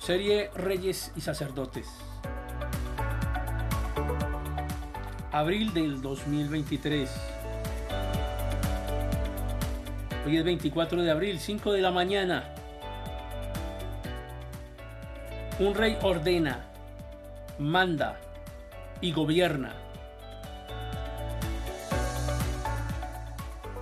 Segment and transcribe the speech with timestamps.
[0.00, 1.86] Serie Reyes y Sacerdotes.
[5.30, 7.10] Abril del 2023.
[10.24, 12.54] Hoy es 24 de abril, 5 de la mañana.
[15.58, 16.64] Un rey ordena,
[17.58, 18.18] manda
[19.02, 19.74] y gobierna.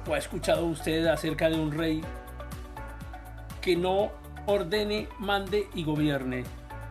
[0.09, 2.01] ¿O ha escuchado usted acerca de un rey
[3.61, 4.11] que no
[4.49, 6.43] ordene, mande y gobierne?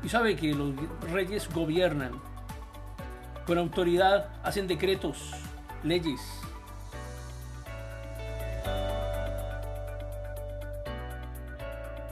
[0.03, 0.73] Y sabe que los
[1.11, 2.11] reyes gobiernan.
[3.45, 5.31] Con autoridad hacen decretos,
[5.84, 6.21] leyes.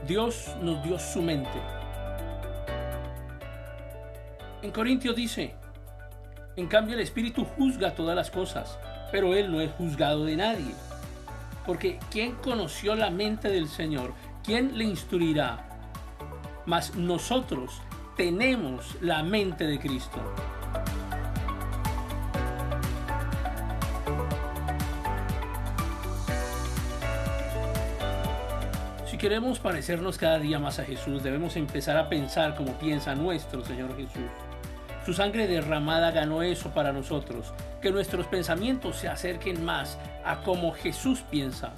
[0.08, 1.62] Dios nos dio su mente.
[4.62, 5.56] En Corintios dice,
[6.56, 8.80] en cambio el Espíritu juzga todas las cosas,
[9.12, 10.74] pero Él no es juzgado de nadie.
[11.68, 14.14] Porque ¿quién conoció la mente del Señor?
[14.46, 15.66] ¿Quién le instruirá?
[16.68, 17.82] Mas nosotros
[18.16, 20.20] tenemos la mente de Cristo.
[29.08, 33.66] Si queremos parecernos cada día más a Jesús, debemos empezar a pensar como piensa nuestro
[33.66, 34.30] Señor Jesús.
[35.08, 37.52] Su sangre derramada ganó eso para nosotros,
[37.82, 41.74] que nuestros pensamientos se acerquen más a como Jesús piensa,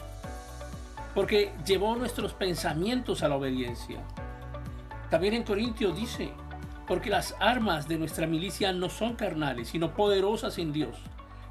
[1.18, 3.98] porque llevó nuestros pensamientos a la obediencia.
[5.10, 6.30] También en Corintios dice,
[6.86, 10.95] porque las armas de nuestra milicia no son carnales, sino poderosas en Dios,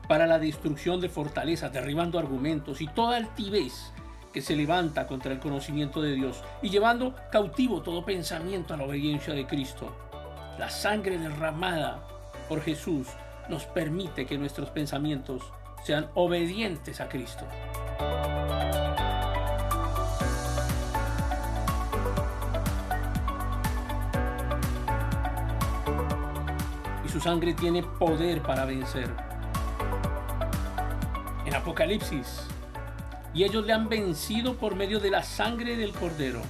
[0.09, 3.93] para la destrucción de fortalezas, derribando argumentos y toda altivez
[4.33, 8.85] que se levanta contra el conocimiento de Dios y llevando cautivo todo pensamiento a la
[8.85, 9.93] obediencia de Cristo.
[10.61, 12.07] La sangre derramada
[12.49, 13.09] por Jesús
[13.49, 15.43] nos permite que nuestros pensamientos
[15.83, 17.45] sean obedientes a Cristo.
[27.17, 29.09] Su sangre tiene poder para vencer.
[31.47, 32.43] En Apocalipsis,
[33.33, 36.43] y ellos le han vencido por medio de la sangre del cordero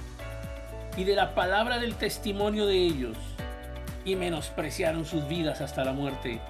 [0.97, 3.15] y de la palabra del testimonio de ellos,
[4.03, 6.41] y menospreciaron sus vidas hasta la muerte.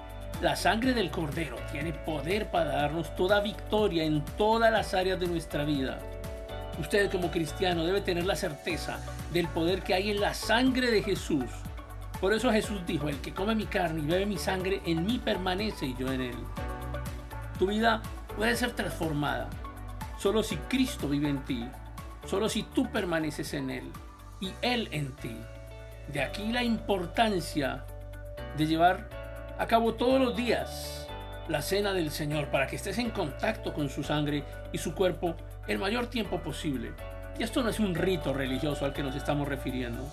[0.42, 5.28] La sangre del cordero tiene poder para darnos toda victoria en todas las áreas de
[5.28, 6.00] nuestra vida.
[6.80, 8.98] Usted como cristiano debe tener la certeza
[9.32, 11.44] del poder que hay en la sangre de Jesús.
[12.20, 15.20] Por eso Jesús dijo, el que come mi carne y bebe mi sangre, en mí
[15.24, 16.36] permanece y yo en él.
[17.58, 18.02] Tu vida
[18.36, 19.48] puede ser transformada
[20.18, 21.68] solo si Cristo vive en ti,
[22.26, 23.92] solo si tú permaneces en Él
[24.40, 25.36] y Él en ti.
[26.12, 27.84] De aquí la importancia
[28.56, 29.08] de llevar
[29.58, 31.06] a cabo todos los días
[31.48, 35.34] la cena del Señor para que estés en contacto con su sangre y su cuerpo
[35.66, 36.92] el mayor tiempo posible.
[37.38, 40.04] Y esto no es un rito religioso al que nos estamos refiriendo.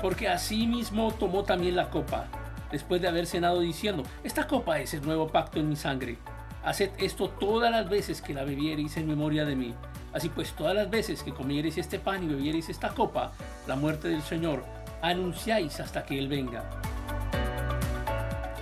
[0.00, 2.26] Porque así mismo tomó también la copa,
[2.70, 6.18] después de haber cenado diciendo, esta copa es el nuevo pacto en mi sangre
[6.66, 9.72] Haced esto todas las veces que la bebiereis en memoria de mí.
[10.12, 13.30] Así pues, todas las veces que comiereis este pan y bebiereis esta copa,
[13.68, 14.64] la muerte del Señor,
[15.00, 16.64] anunciáis hasta que Él venga.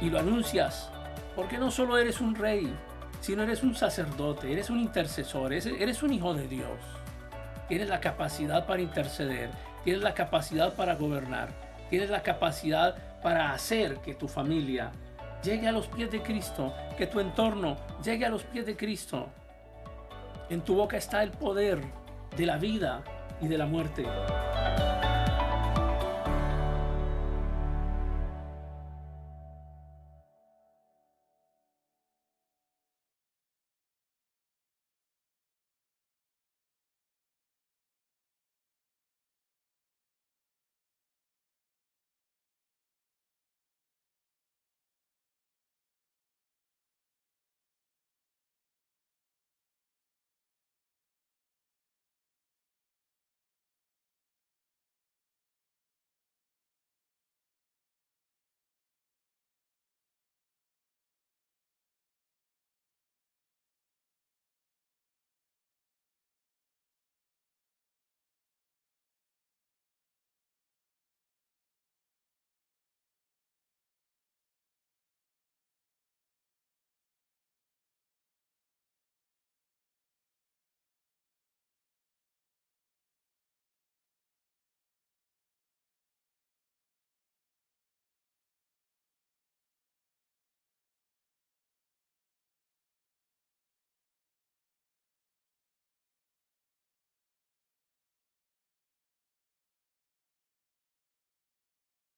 [0.02, 0.90] Y lo anuncias
[1.34, 2.70] porque no solo eres un rey,
[3.22, 6.78] sino eres un sacerdote, eres un intercesor, eres un hijo de Dios.
[7.68, 9.48] Tienes la capacidad para interceder,
[9.84, 11.50] tienes la capacidad para gobernar,
[11.90, 14.90] tienes la capacidad para hacer que tu familia
[15.42, 19.28] llegue a los pies de Cristo, que tu entorno llegue a los pies de Cristo.
[20.48, 21.80] En tu boca está el poder
[22.36, 23.02] de la vida
[23.40, 24.04] y de la muerte.